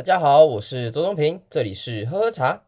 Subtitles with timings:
[0.00, 2.64] 大家好，我是周中平，这里是喝喝茶。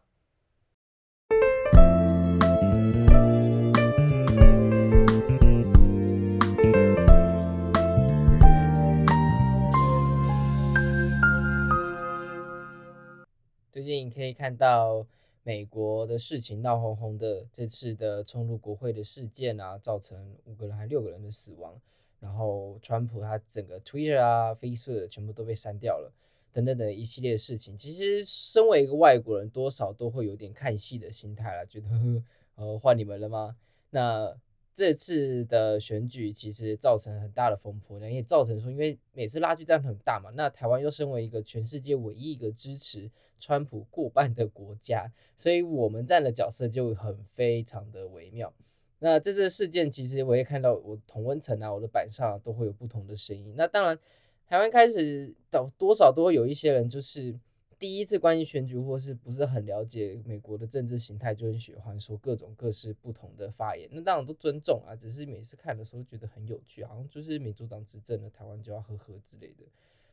[13.71, 15.07] 最近可以看到
[15.41, 21.73] 美国的事情闹哄哄的，这次的冲入国会的事件啊，造成五个人还六个人的死亡。
[22.19, 26.11] 然后，川普他整个 Twitter 啊、Facebook 全部都被删掉了，
[26.53, 27.77] 等等等一系列事情。
[27.77, 32.23] 其实，身为一个外国人，多少都会有点看戏的心态了，觉得呵呵
[32.55, 33.57] 呃换你们了吗？
[33.89, 34.33] 那
[34.75, 48.53] 这次的选举其实造成很大的风波，那也造成说，因为每次拉锯战很大嘛，那台湾又身为一个全世界唯一一个支持川普过半的国家，所以我们站的角色就很非常的微妙。
[48.99, 53.53] 那这次事件，其实我也看到，我同温层啊，我的板上、都会有不同的声音。
[53.57, 53.99] 那当然，
[54.47, 57.37] 台湾开始到多少都会有一些人，就是
[57.79, 63.89] 第一次关于选举或是不是很了解美国的政治形态，就很喜欢说各种各式不同的发言。
[63.91, 69.63] 那当然都尊重啊，只是每次看的时候觉得很有趣，好像就是民主党执政了，台湾就要呵呵之类的。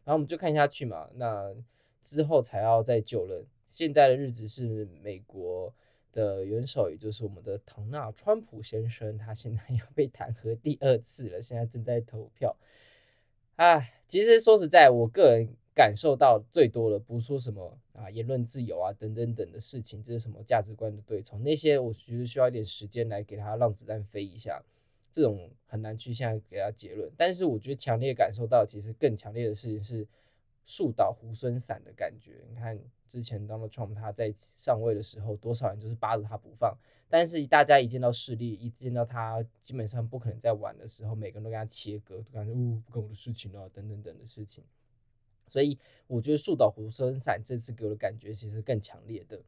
[0.05, 1.55] 然后我们就看下去嘛，那
[2.03, 3.44] 之后才要再就任。
[3.69, 5.72] 现在的日子是美国。
[6.12, 12.56] 的元首，也就是我们的唐纳·川普先生，他现在 要被弹劾第二次了，现在正在投票。
[13.61, 24.62] 哎，其实说实在，我个人感受到最多的，不是说什么啊言论自由啊等等等的事情，这是什么价值观的对冲，那些我觉得需要一点时间来给他让子弹飞一下，
[25.12, 27.12] 这种很难去现在给他结论。
[27.19, 30.08] 但是我觉得强烈感受到，其实更强烈的事情是。
[30.66, 36.77] 树倒猢狲散的感觉，你看之前 Donald Trump 他在上位的时候，多少人就是扒着他不放，
[37.08, 44.62] 但是大家一见到势力，一见到他基本上不可能再玩的时候，每个人都跟他切割，都感觉哦不关我的事情啊，等等等的事情。
[45.48, 49.42] 所以我觉得树倒猢狲散这次给我的感觉其实更强烈的。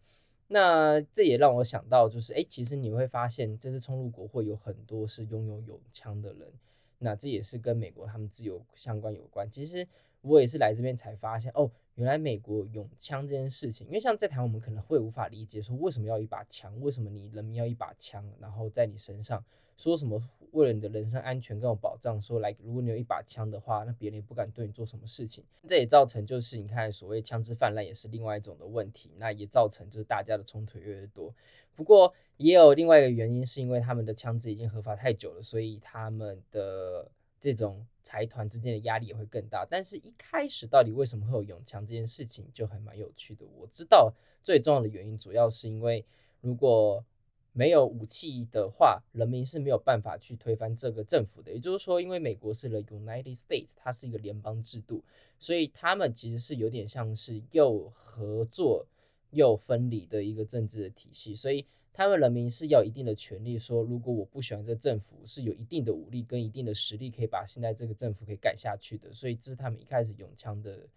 [0.48, 6.52] 那这也让我想到，就是哎，其实你会发现这次冲入国会有很多是拥有有枪的人，
[6.98, 9.48] 那这也是跟美国他们自由相关有关。
[9.48, 9.86] 其实。
[10.22, 19.44] 我也是来这边才发现哦，原来美国拥枪这件事情，因为像在台湾，我们可能会无法理解说为什么要一把枪，为什么你人民要一把枪，然后在你身上
[19.76, 20.22] 说什么
[20.52, 25.42] 为了你的人身安全更有保障，说来如果你有一把枪的话，那别人也不敢对你做什么事情。
[25.66, 31.34] 这也造成就是你看所谓枪支泛滥也是另外一种的问题，那也造成就是大家的冲突越来越多。
[31.74, 37.10] 不过也有另外一个原因，是因为他们的枪支已经合法太久了，所以他们的。
[37.42, 43.44] 这种财团之间的压力也会更大，但是一开始到底为什么会有永强这件事情就还蛮有趣的。
[43.58, 44.14] 我知道
[44.44, 46.04] 最重要的原因主要是因为
[46.40, 47.04] 如果
[47.52, 51.52] 没有武器的话，人民是没有办法去推翻这个政府的。
[51.52, 55.02] 也就是说，因为美国是 the United States，它是一个联邦制度，
[55.40, 58.86] 所以他们其实是有点像是又合作
[59.32, 61.66] 又分离的一个政治的体系，所以。
[61.94, 70.88] 他们人民是要一定的权利，说如果我不喜欢这政府，是有一定的武力跟一定的实力可以把现在这个政府给改下去的，所以这是他们一开始拥枪的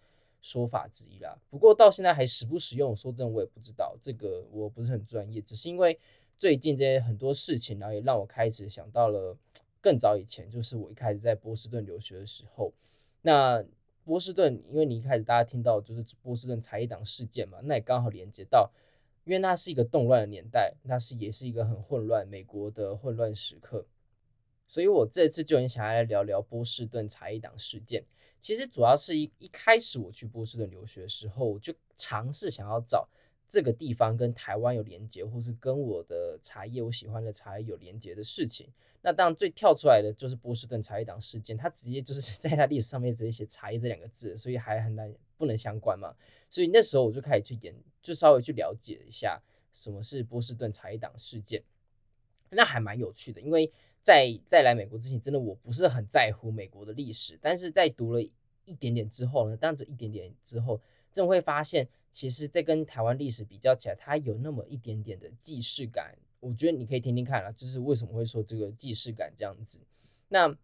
[0.42, 1.38] 说法之一啦。
[1.50, 6.00] 不过到现在还实不实用，说真的我也不知道，这个我不是很专业，只是因为
[6.40, 9.38] 最近这些很多事情，然后也让我开始想到了
[9.82, 12.72] 更早以前，就是我一开始在波士顿留学的时候，
[13.22, 13.62] 那
[14.06, 18.72] 波士顿，因为你一开始大家听到就是波士顿才艺党事件嘛，那也刚好连接到。
[19.26, 23.86] 因为那是一个动乱的年代，那是也是一个很混乱美国的混乱时刻，
[24.68, 28.06] 所以我这次就很想要来聊聊波士顿茶叶党事件。
[28.40, 33.08] 其实主要是一一开始我去波士顿留学的时候，我就尝试想要找
[33.50, 38.68] 这个地方跟台湾有连接，或是跟我的茶叶我喜欢的茶叶有连接的事情。
[39.02, 46.14] 那当然最跳出来的就是波士顿茶叶党事件，它直接就是 在它历史上面直接写茶叶这两个字，所以还很难不能相关嘛。
[46.52, 47.76] 所以那时候我就开始去研，
[48.06, 49.42] 就稍微去了解一下
[49.74, 51.64] 什么是波士顿茶叶党事件，
[52.52, 53.42] 那还蛮有趣的。
[53.42, 53.72] 因为
[54.04, 60.80] 在在来美国之前，真的我不是很在乎美国的历史，但是在读了一点点之后呢，当这一点点之后，
[61.12, 66.16] 真的会发现，其实在跟台湾历史比较起来，它有那么一点点的既视感。
[66.40, 69.82] 我觉得你可以听听看啦，就是为什么会说这个既视感这样子。
[70.30, 70.56] 那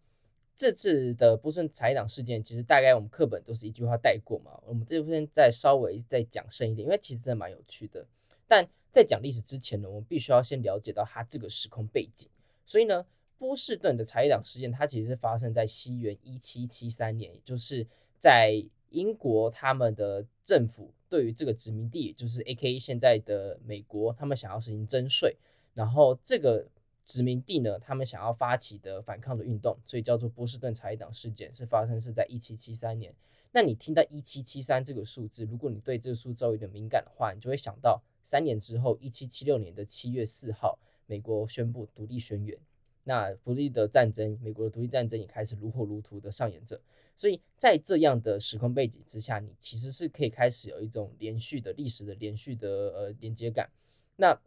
[0.62, 4.52] 这次的波士顿茶叶党事件，其实大概我们课本都是一句话带过嘛。
[4.64, 8.06] 我们这边再稍微再讲深一点，因为其实真的蛮有趣的。
[8.46, 12.28] 但在讲历史之前呢，我们必须要先了解到它这个时空背景。
[12.64, 13.04] 所以呢，
[13.38, 17.84] 波士顿的茶叶党事件，它其实是发生在西元一七七三年，也就是
[18.20, 25.36] 在英国他们的政府对于这个殖民地，就是 AKA 现在的美国，他们想要实行征税，
[25.74, 26.68] 然后这个。
[27.04, 33.14] 殖民地呢，他们想要发起的反抗的运动，所以叫做波士顿茶叶党事件，是发生是在一七七三年。
[33.50, 42.56] 那你听到一七七三这个数字，如果你对这个数字有点敏感的话，你就会想到三年之后，一七七六年的七月四号，美国宣布独立宣言。
[43.04, 46.80] 那独立的战争，美国的独立战争也开始如火如荼的上演着。
[47.14, 53.68] 所以在这样的时空背景之下，你其实是可以开始有一种连续的历史的连续的呃连接感。
[54.16, 54.40] 那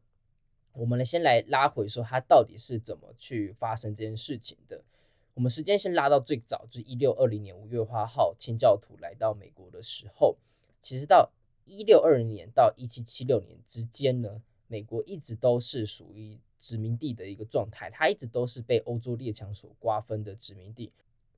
[0.76, 4.84] 我们来先来拉回说，它到底是怎么去发生这件事情的。
[5.34, 10.38] 我们时间先拉到最早，就是一六二零年五月花号清教徒来到美国的时候。
[10.80, 11.32] 其实到
[11.66, 20.92] 一六二零年到一七七六年之间呢，美国一直都是属于殖民地的一个状态，它一直都是被欧洲列强所瓜分的殖民地。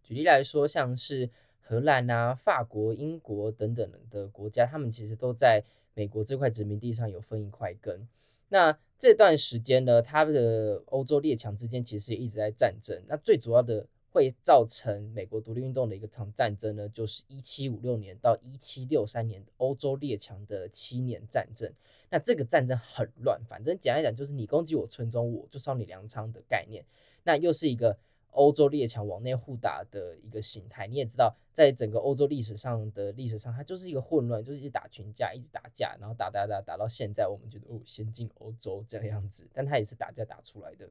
[0.04, 1.30] 举例来说，像是
[1.60, 5.64] 荷兰啊、法国、英国等等的国家，他们其实都在
[5.94, 8.08] 美国这块殖民地上有分一块羹。
[8.50, 13.02] 那这段时间呢，他的欧洲列强之间其实一直在战争。
[13.08, 21.72] 那最主要的会造成美国独立运动的一个场战争呢，就是一七五六年到一七六三年欧洲列强的七年战争。
[22.10, 26.84] 那这个战争很乱，反正简单讲就是你攻击我村庄，我就烧你粮仓的概念。
[27.24, 27.98] 那又是一个。
[28.38, 40.88] 欧洲列强往内互打的一个形态，你也知道，在整个欧洲历史上的历史上，它就是一个混乱，就是一直打群架，一直打架，然后打打打打到现在，我们觉得哦，先进欧洲这个样子，但它也是打架打出来的。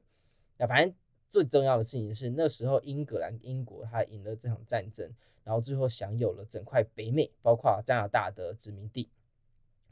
[0.57, 0.93] 那反正
[1.29, 5.09] 最重要的事情是，那时候英格兰英国它赢了这场战争，
[5.43, 9.09] 然后最后享有了整块北美，包括加拿大的殖民地。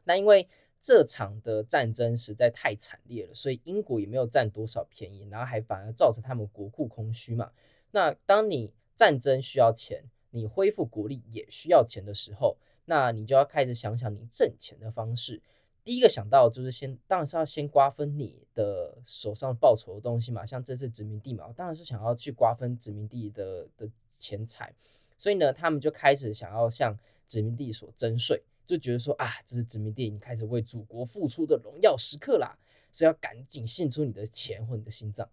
[0.03, 0.47] 那因为
[0.81, 7.51] 这场的战争实在太惨烈了，所以英国也没有占多少便宜，然后还反而造成他们国库空虚嘛。
[7.91, 15.41] 那当你战争需要钱，你恢复国力也需要钱的时候，那你就要开始想想你挣钱的方式。
[15.83, 24.73] 第一个想到就是先，当然是要先瓜分你的手上报酬的东西嘛，像这次殖民地嘛，当然是想要去瓜分殖民地的的钱财。
[25.17, 28.43] 所以呢，他们就开始想要向殖民地所征税。
[28.65, 32.57] 就觉得说啊，这是殖民地，你开始为祖国付出的荣耀时刻啦，
[32.91, 35.29] 所以要赶紧献出你的钱或你的心脏。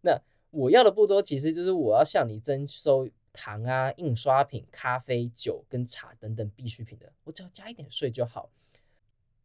[0.00, 8.50] 那我要的不多，其实就是我要向你征收糖啊、印刷品、咖啡、酒跟茶等等必需品的，我只要加一点税就好。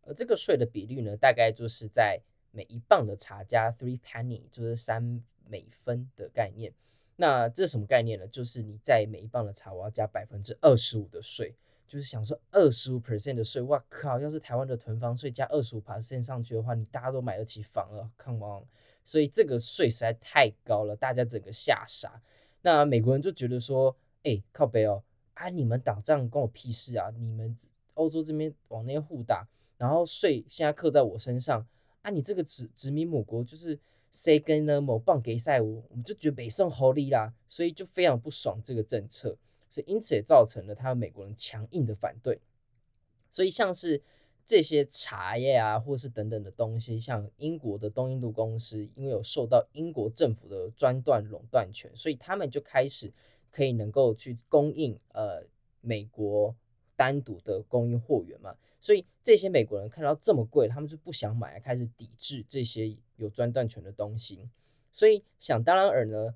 [0.01, 2.21] 而这个税的比率呢，大概就是在
[2.51, 6.73] 每一磅的茶加 three penny，就是三美分的概念。
[7.17, 8.27] 那这是什么概念呢？
[8.27, 11.55] 就是你在每一磅的茶，我要加百分之二十五的税。
[11.87, 14.19] 就是想说二十五 percent 的税，哇靠！
[14.19, 18.65] 要是台湾的囤房税加二十五 percent 上去的话，你大家都买得起房了，come on！
[19.03, 22.21] 所以这个税实在太高了，大家整个吓傻。
[22.61, 25.03] 那美国人就觉得说，哎、靠北哦，
[25.35, 27.11] 啊，你们打仗关我屁事啊！
[27.15, 27.55] 你们
[27.93, 29.47] 欧洲这边往那边互打，
[29.77, 31.65] 然后税现在课在我身上，
[32.01, 33.79] 啊，你这个殖殖民母国就是
[34.11, 39.37] 谁跟呢某棒给赛我，我们就觉得北宋好利啦，所以就非常不爽这个政策。
[39.75, 42.39] 是，因此也造成了他们美国人强硬的反对。
[43.31, 44.01] 所以像是
[44.45, 53.11] 这些茶叶啊，或是等等的东西，像英国的东印度公司，因为有受到英国政府的专断垄断权，所以他们就开始
[53.51, 55.43] 可以能够去供应呃
[55.81, 56.55] 美国
[56.95, 58.55] 单独的供应货源嘛。
[58.79, 64.49] 所以这些美国人看到这么贵，他们就不想买，开始抵制这些有专断权的东西。
[64.91, 66.35] 所以想当然尔呢，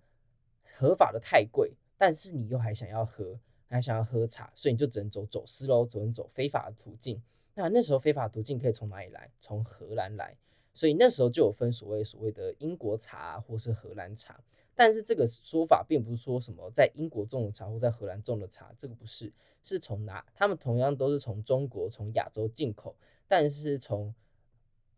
[0.64, 1.72] 合法的太贵。
[2.00, 3.38] 但是你又还想要喝，
[3.68, 7.22] 还想要喝茶，所以你就只能走走私喽，只能走非法的途径。
[7.56, 9.30] 那那时候非法途径可以从哪里来？
[9.42, 10.38] 从荷兰来。
[10.74, 14.42] 所以那时候就有分所谓所谓的英国茶或是荷兰茶。
[14.74, 20.26] 但是这个说法并不是说什么在英国种的茶或在荷兰种的茶，这个不是，是从哪？
[20.34, 22.96] 他们同样都是从中国、从亚洲进口，
[23.28, 24.16] 但是从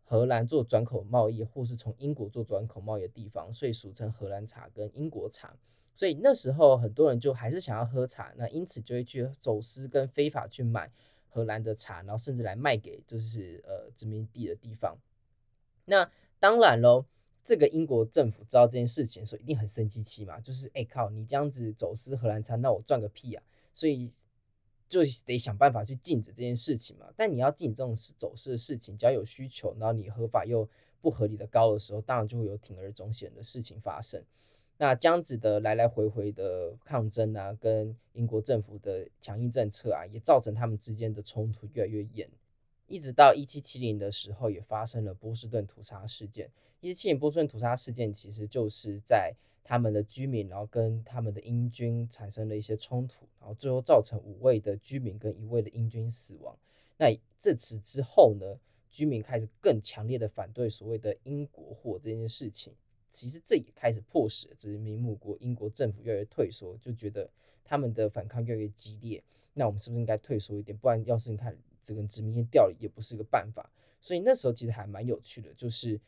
[0.04, 5.56] 荷兰做转口贸易，或是从英国做转口贸易的地方，所以俗称荷兰茶跟英国茶。
[5.94, 10.90] 所以那时候很多人就还是想要喝茶，那因此就会去走私跟非法去买
[11.28, 14.96] 荷兰的茶，然后甚至来卖给就是呃殖民地的地方。
[15.84, 17.04] 那当然喽，
[17.44, 23.42] 这个英国政府知道这件事情的时候一定很生气气嘛，就是哎靠，你这样子走私荷兰茶，那我赚个屁啊！
[23.74, 24.10] 所以
[24.88, 27.12] 就得想办法去禁止这件事情嘛。
[27.16, 30.68] 但你要禁止这种走私的事情，只要有需求，然后你合法又
[31.00, 34.22] 不合理的高的时候，当然就会有铤而走险的事情发生。
[34.78, 42.28] 那这样子的来来回回的抗争啊，跟英国政府的强硬政策啊，也造成他们之间的冲突越来越严，
[42.88, 46.50] 一直到一七七零的时候，也发生了波士顿屠杀事件。
[46.80, 56.56] 一七七零波士顿屠杀事件其实就是在他们的居民，然后跟他们的英军产生了一些冲突，然后最后造成五位的居民跟一位的英军死亡。
[56.96, 58.58] 那自此之后呢，
[58.90, 62.74] 居民开始更强烈的反对所谓的英国货这件事情。
[63.12, 67.30] 其实这也开始迫使殖民母国英国政府越来越退缩，就觉得
[67.62, 69.22] 他们的反抗越来越激烈。
[69.52, 70.76] 那我们是不是应该退缩一点？
[70.78, 73.70] 不然要是你看这个殖民地掉了，也不是个办法。
[74.00, 76.00] 所以那时候其实还蛮有趣的，就是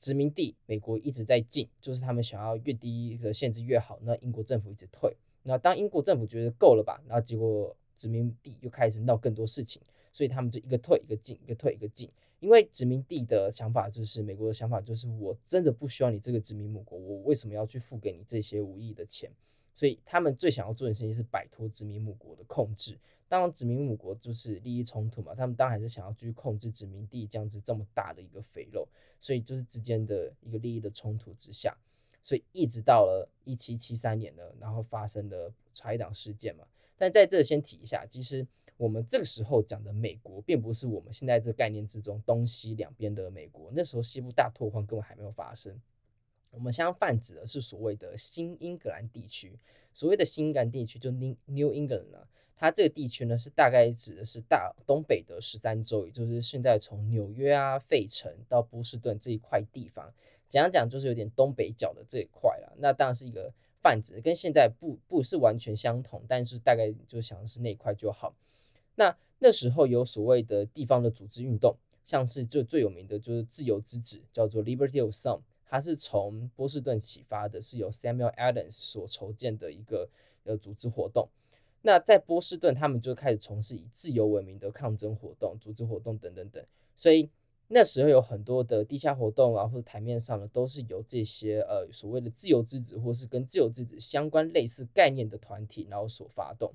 [0.00, 4.00] 殖民地美国一直在进，就是他们想要越低的限制越好。
[4.02, 5.16] 那英国政府一直退。
[5.44, 9.80] 那当英国政府觉得够了吧，然后结果殖民地又开始闹更多事情，
[10.12, 12.10] 所以他们就一个退一个进，一个退一个进。
[12.42, 19.30] 因为殖民地的想法就是美国的想法就是，我真的不需要你这个殖民母国，我为什么要去付给你这些无意义的钱？
[19.72, 22.98] 所以他们最想要做的事情是摆脱殖民母国的控制。
[23.28, 28.88] 当然，殖民母国就是利益冲突嘛，他们当然还是想要继续控制殖民地这样子这么大的一个肥肉，
[29.20, 31.72] 所以就是之间的一个利益的冲突之下，
[32.24, 36.66] 所以一直到了一七七三年呢，然后发生了茶叶党事件嘛。
[36.98, 38.44] 但在这先提一下，其实
[38.82, 45.80] 我们这个时候讲的美国，并不是我们现在这概念之中东西两边的美国，那时候西部大拓荒根本还没有发生。
[46.50, 49.56] 我们现在泛指的是所谓的新英格兰地区，
[49.94, 52.26] 所谓的新英格兰地区就 New England 呢。
[52.56, 60.12] 它这个地区呢，是大概指的是大东北的十三州，也就是现在从纽约啊、费城到波士顿这一块地方。
[60.48, 62.72] 怎样讲就是有点东北角的这一块了。
[62.78, 68.34] 那当然是一个泛指，跟现在不不是完全相同，但是大概就想的是那一块就好。
[68.94, 80.08] 那那时候有所谓的地方的组织运动，像是最最有名的就是自由之子，叫做 Liberty of Some，它是从波士顿启发的，是由 Samuel Adams 所筹建的一个
[80.44, 81.28] 呃组织活动。
[81.84, 86.64] 那在波士顿，他们就开始从事以自由为名的抗争活动、组织活动等等等。
[86.94, 87.28] 所以
[87.66, 96.72] 那时候有很多的地下活动啊，或者台面上的，都是由这些呃所谓的自由之子，或是跟自由之子相关类似概念的团体，然后所发动。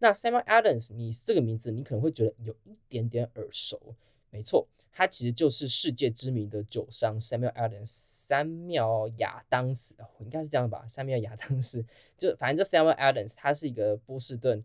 [0.00, 3.94] 那 Samuel Adams，你这个名字你可能会觉得有一点点耳熟，
[4.30, 4.66] 没错。
[4.92, 10.84] 他其实就是世界知名的酒商 Samuel Adams，三缪亚当斯，应该是这样吧？
[10.88, 11.84] 三缪亚当斯，
[12.18, 14.64] 就反正就 Samuel Adams，他是一个波士顿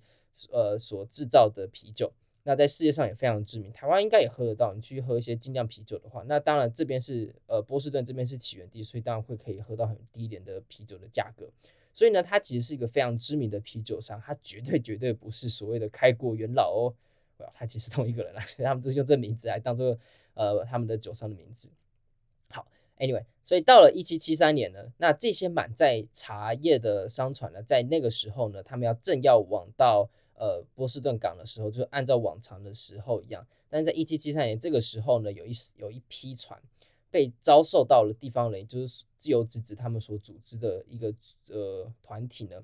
[0.50, 2.12] 呃所制造的啤酒，
[2.44, 4.74] 那在世界上也非常知名，台湾应该也喝得到。
[4.74, 11.48] 你去喝一些精酿啤酒的话，那当然这边是呃波士顿这边是起源地，所以当然会可以喝到很低廉的啤酒的价格。
[11.96, 16.94] 所以呢，他其实是一个非常知名的啤酒商，他绝对绝对不是所谓的开国元老哦。
[17.54, 19.98] 他其实同一个人啦，所以他们就是用这名字来当做
[20.36, 21.70] 呃他们的酒商的名字。
[22.50, 22.66] 好
[22.98, 33.46] ，Anyway，所以到了一七七三年呢，那这些满载茶叶的商船呢，在那个时候呢，他们要正要往到呃波士顿港的时候，就按照往常的时候一样。
[33.70, 36.58] 但是在一七七三年这个时候呢，有一有一批船
[37.16, 41.16] 被遭受到了地方人，就是自由之子他们所组织的一个
[41.48, 42.62] 呃团体呢。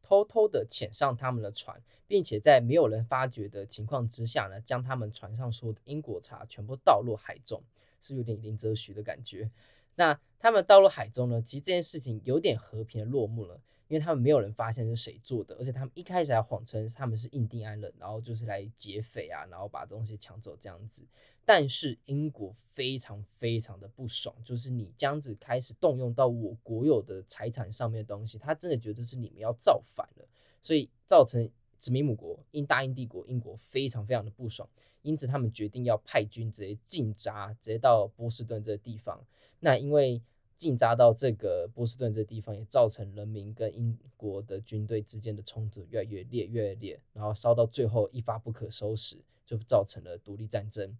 [0.00, 7.60] 偷偷的潜上他们的船，并且在没有人发觉的情况之下呢，将他们船上所有的英国茶全部倒入海中，
[8.00, 9.50] 是有点林则徐的感觉。
[9.96, 13.60] 那他们倒入海中呢，其实这件事情有点和平的落幕了。
[13.94, 21.06] 因为他们没有人发现是谁做的，而且他们一开始还谎称他们是印第安人，然后就是来劫匪啊，然后把东西抢走这样子。
[21.44, 30.26] 但是英国非常非常的不爽，就是你这样子开始动用到我国有的财产上面的东西，他真的觉得是你们要造反了，
[30.60, 31.48] 所以造成
[31.78, 34.68] 殖民母国英大英帝国英国非常非常的不爽，
[35.02, 39.24] 因此他们决定要派军直接进扎，直接到波士顿这个地方。
[39.60, 40.20] 那因为
[40.56, 50.96] 进扎到这个波士顿这地方，也造成人民跟英国的军队之间的冲突越来越烈，越来越烈，然后烧到最后一发不可收拾，就造成了独立战争，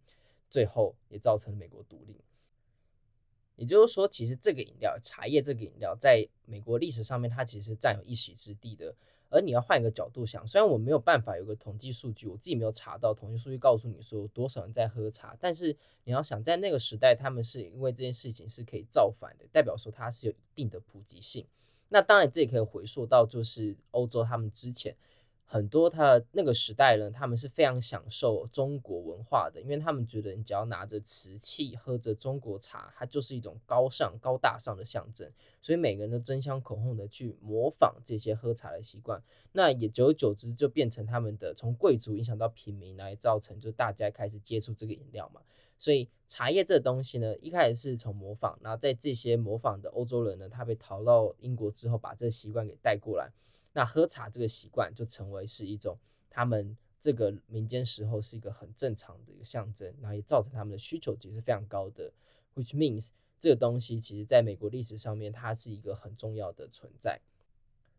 [0.50, 2.16] 最后也造成了美国独立。
[3.56, 8.94] 也就是说，其实这个饮料茶叶这个饮料，在美国历史上面，它其实是占有一席之地的。
[9.35, 21.45] 而你要换一个角度想，虽然我没有办法有个统计数据，我自己没有查到统计数据告诉你说有多少人在喝茶，但是你要想在那个时代，他们是因为这件事情是可以造反的，代表说它是有一定的普及性。
[21.88, 24.97] 那当然这也可以回溯到就是欧洲他们之前。
[25.47, 39.23] 很多他那个时代呢，他们是非常享受中国文化的，因为他们觉得你只要拿着瓷器，喝着中国茶，它就是一种高尚、高大上的象征，所以每个人都争相口红的去模仿这些喝茶的习惯。
[39.53, 45.43] 那也久而久之就变成他们的从贵族影响到平民来造成，就大家开始接触这个饮料嘛。
[45.79, 53.31] 所以茶叶这东西呢，一开始是从模仿，然后在这些模仿的欧洲人呢，他被逃到英国之后，把这习惯给带过来。
[53.75, 55.99] 那喝茶这个习惯就成为是一种
[56.31, 62.11] 他们这个民间时候是一个很正常的一个象征，然后也造成他们的需求其实是非常高的
[62.54, 67.21] ，which means 这个东西其实在美国历史上面它是一个很重要的存在。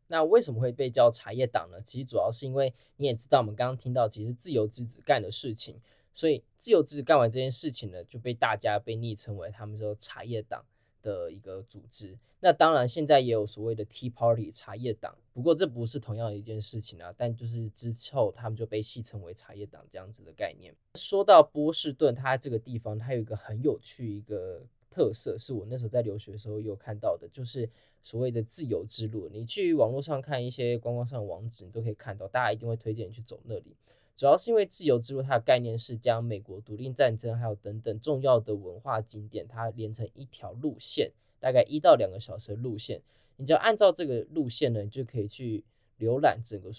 [0.08, 1.82] 那为什么会被叫茶叶党呢？
[1.82, 5.82] 其实主要是因为你也知道，我们刚刚听到其实自由之子干的事情，
[6.14, 10.64] 所以自由之子干完这件事情呢，就被大家被昵称为他们说茶叶党
[11.06, 12.18] 的一个组织。
[12.40, 17.14] 那当然，现在也有所谓的 Tea Party 茶叶党，不过这不是同样的一件事情啊。
[17.16, 20.76] 但就是之后他们就被戏称为茶叶党这样子的概念。
[20.96, 27.70] 说到波士顿，它这个地方它有一个很有趣一个特色，是我那时候在留学的时候有看到的，就是
[28.04, 29.30] 所谓的自由之路。
[29.30, 33.76] 你去网络上看一些观光上的网址，你都可以看到，大家一定会推荐你去走那里。
[34.16, 43.02] 主要是因为自由之路，它的概念是将美国独立战争还有等等重要的文化景点，它连成一条路线，大概一到两个小时的路线。
[43.36, 45.66] 你只要按照这个路线呢，你就可以去
[46.00, 46.72] 浏览整个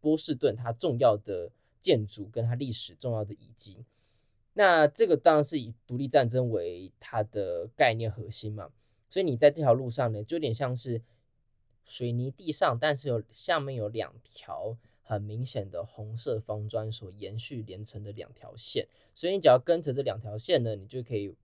[0.00, 3.84] 波士顿它重要的建筑跟它历史重要的遗迹。
[4.54, 8.70] 那这个当然是以独立战争为它的概念核心嘛，
[9.08, 11.00] 所以你在这条路上呢，就有点像是
[11.84, 14.76] 水泥地上，但是有下面有两条。
[15.02, 21.34] 很明显的红色方砖所延续连成的两条线，所以你只要跟着这两条线呢，你就可以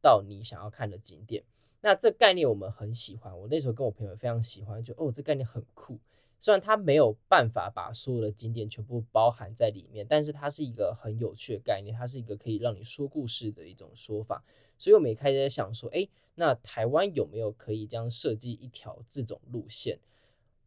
[0.00, 1.44] 到你想要看的景点。
[1.80, 5.98] 那这概念我们很喜欢，我那时候跟我朋友非常喜欢，就哦，这概念很酷。
[6.38, 14.44] 虽然它没有办法把所有的景点全部包含在里面，但是它是一个很有趣的概念，它是一个可以让你说故事的一种说法。
[14.76, 20.00] 所以我们也开始在想说，诶，那台湾有没有可以这样设计一条这种路线？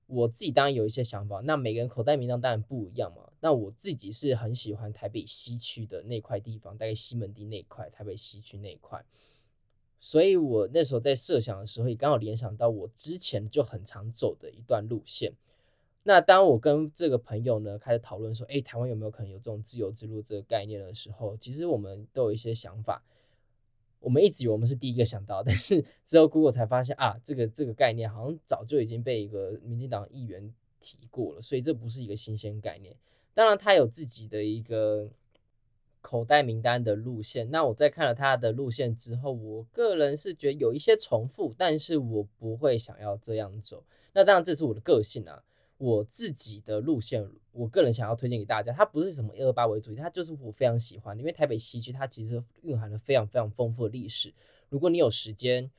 [0.08, 3.24] 我自己当然有一些想法，那每个人口袋名单当然不一样嘛。
[3.40, 9.04] 那我自己是很喜欢台北西区的那块地方，大概西门町那块，台北西区那块。
[10.00, 15.34] 所以我那时候在设想的时候，也刚好联想到我之前就很常走的一段路线。
[16.04, 23.04] 那当我跟这个朋友呢开始讨论说，诶，台湾有没有可能有这种自由之路这个概念的时候，其实我们都有一些想法。
[24.06, 32.96] 我们一直以为我们是第一个想到，但是之后 Google 才发现啊，这个这个概念好像早就已经被一个民进党议员提过了，所以这不是一个新鲜概念。
[33.34, 35.10] 当然，他有自己的一个
[36.02, 37.50] 口袋名单的路线。
[37.50, 43.84] 那我在看了他的路线之后，我个人是觉得有一些重复，但是我不会想要这样走。
[44.14, 45.44] 那当然，这是我的个性啊。
[45.78, 51.22] 我自己的路线，我个人想要推荐给大家，它不是什么一二八为主题，它就是我非常喜欢的。
[51.22, 54.34] 因为台北西区它其实蕴含了非常非常丰富的历史。
[54.70, 55.70] 如果你有时间，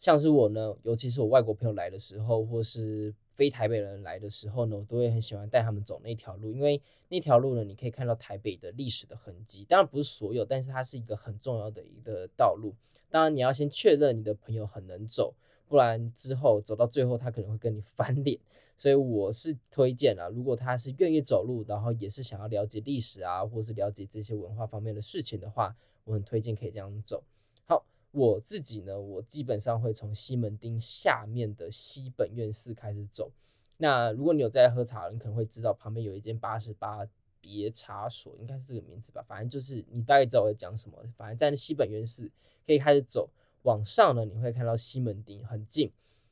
[0.00, 9.64] 像是我呢，尤其是我外国朋友来的时候，或是非台北人来的时候呢，我都会很喜欢带他们走那条路，因为那条路呢，你可以看到台北的历史的痕迹。
[9.68, 12.74] 当然不是所有，但是它是一个很重要的一个道路。
[13.10, 15.34] 当然你要先确认你的朋友很能走，
[15.72, 18.38] 不然之后走到最后他可能会跟你翻脸。
[18.76, 27.24] 所以我是推荐啊，如果他是愿意走路，然后也是想要了解历史啊，或是了解这些文化方面的事情的话，我很推荐可以这样走。
[27.64, 33.30] 好，我自己呢，我基本上会从西门町下面的西本愿寺开始走。
[33.78, 37.06] 那如果你有在喝茶，你可能会知道旁边有一间八十八
[37.40, 39.24] 别茶所，应该是这个名字吧。
[39.26, 40.98] 反正就是你大概知道我在讲什么。
[41.16, 42.28] 反正在西本愿寺
[42.66, 43.30] 可以开始走，
[43.62, 45.90] 往上呢，你会看到西门町很近。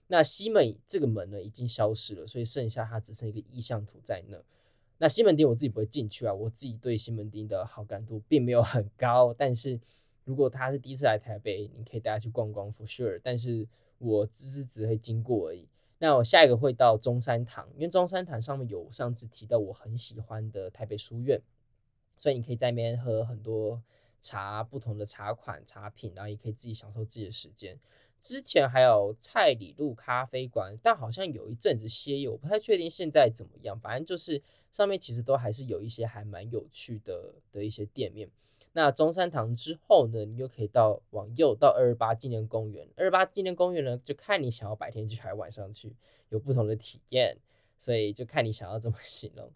[0.09, 4.43] 那西门这个门呢，已经消失了，所以剩下它只剩一个意象图在那。
[4.99, 9.33] 那西门町我自己不会进去啊，我自己对西门町的好感度并没有很高。
[9.33, 9.81] 但是
[10.25, 13.21] 如果他是第一次来台北，你可以带他去逛逛，for sure。
[13.23, 13.67] 但是
[13.99, 15.69] 我只是只会经过而已。
[15.99, 21.41] 那我下一个会到中山堂，因为中山堂上面有上次提到我很喜欢的台北书院，
[22.17, 23.83] 所以你可以在那边喝很多
[24.21, 27.79] 茶，不同的茶款、茶品，然后也可以自己享受自己的时间。
[28.21, 33.81] 之前还有蔡里路咖啡馆，但好像有一阵子歇业，我不太确定现在怎么样。
[33.81, 38.29] 反正就是上面其实都还是有一些还蛮有趣的的一些店面。
[38.73, 42.87] 那中山堂之后呢，你就可以到往右到二二八纪念公园。
[42.95, 45.97] 二二八纪念公园呢，就看你想要白天去还是晚上去，
[46.29, 47.39] 有不同的体验，
[47.79, 49.51] 所以就看你想要怎么形容。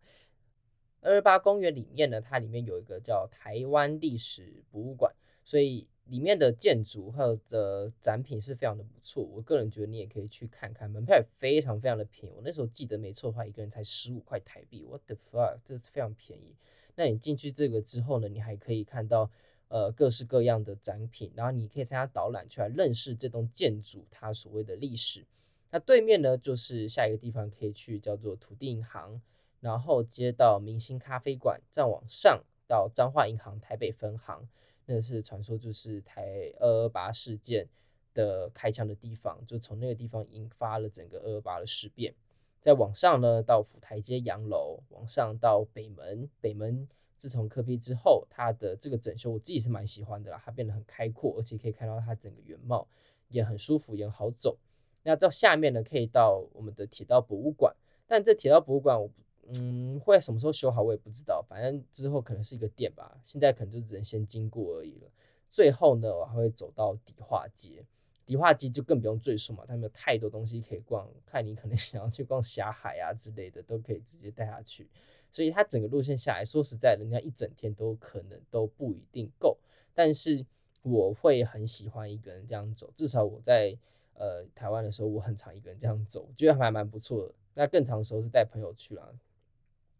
[1.10, 5.14] 二八公园里面呢，它里面有一个叫台湾历史博物馆，
[5.44, 5.86] 所以。
[6.08, 12.34] 里面的建筑和的展品是非常的不错，我个人觉得你也可以去看看，门票也非常非常的便宜。
[12.36, 16.54] 我那时候记得没错的话，一个人才十五块台币，What the fuck，这是非常便宜。
[16.94, 19.30] 那你进去这个之后呢，你还可以看到
[19.68, 25.24] 呃各式各样的展品，然后你可以参加导览去来认识这栋建筑它所谓的历史。
[25.70, 29.18] 那对面呢，就是下一个地方可以去叫做土地银行，
[29.64, 34.46] 然后接到明星咖啡馆，再往上到彰化银行台北分行。
[34.84, 37.66] 那是传说，就是台二二八事件
[38.12, 42.14] 的开枪的地方，就从那个地方引发了整个二二八的事变。
[42.60, 46.28] 再往上呢，到府台街洋楼，往上到北门。
[46.42, 52.86] 北门自从柯 P 之后，它的这个整修我自己是蛮喜欢的啦，它变得很开阔，而且可以看到它整个原貌，
[53.28, 54.58] 也很舒服，也好走。
[55.04, 57.74] 那到下面呢，可以到我们的铁道博物馆，
[58.06, 59.08] 但这铁道博物馆我。
[59.56, 65.08] 嗯，会什么时候修好我也不知道，反正之后可能是一个店吧，现在可能就只能先经过而已了。
[65.50, 67.84] 最后呢，我还会走到迪化街。
[68.26, 74.88] 迪化街就更不用赘述嘛，他们有太多东西可以逛，看你可能 想要去逛霞海啊之类的，都可以直接带他去。
[75.30, 79.58] 所以它整个路线下来说实在，人家一整天都可能都不一定够。
[79.92, 80.44] 但是
[80.82, 83.76] 我会很喜欢一个人这样走，至少我在
[84.14, 87.34] 呃台湾的时候，我很常一个人这样走，觉得还蛮不错的。
[87.52, 89.08] 那更长的时候是带朋友去啊，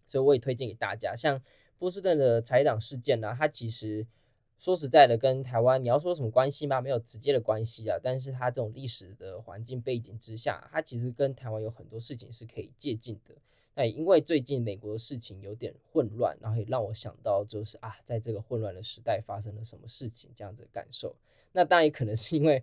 [0.06, 1.14] 所以我也推荐给大家。
[1.16, 1.42] 像
[1.78, 4.06] 波士顿的茶叶党事件呢、它其实。
[4.56, 6.80] 说实在的，跟台湾你要说什么关系吗？
[6.80, 7.98] 没有直接的关系啊。
[8.02, 13.34] 但是它这种历史的环境背景之下，它其实跟台湾有很多事情是可以借鉴的。
[13.74, 21.14] 那也因为最近美国的事情有点混乱，然后也让我想到就是啊，在这个混乱的时代发生了什么事情这样子的感受。
[21.52, 22.62] 那当然也可能是因为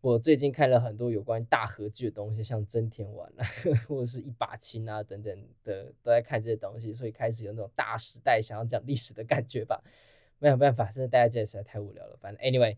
[0.00, 3.44] 我最近看了很多有关大河剧的东西，像真田丸啊，
[3.88, 9.82] 或者是一把青啊等等的，都在看这些东西，所以开始有那种大时代想要讲历史的感觉吧。
[10.38, 12.16] 没有办法，真的待在这里实在太无聊了。
[12.20, 12.76] 反正 anyway，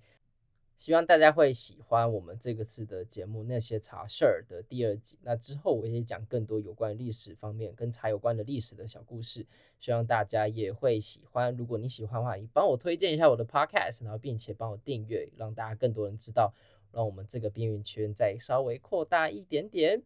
[0.79, 5.19] 希望大家会喜欢我们这个次的节目《那些茶事儿》的第二集。
[5.23, 9.45] 那之后我也讲更多有关历史方面跟茶有关的历史的小故事，
[9.81, 11.55] 希望大家也会喜欢。
[11.57, 16.55] 如果你喜欢的话，你帮我推荐一下我的 podcast，然后并且帮我订阅，让大家更多人知道，
[16.93, 20.03] 让我们这个边缘圈再稍微扩大一点点。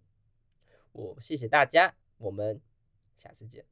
[0.92, 2.60] 我谢谢大家，我们
[3.16, 3.71] 下次见。